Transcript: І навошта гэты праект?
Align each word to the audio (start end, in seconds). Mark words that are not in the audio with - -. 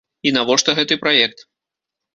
І 0.29 0.31
навошта 0.37 0.77
гэты 0.81 0.99
праект? 1.05 1.49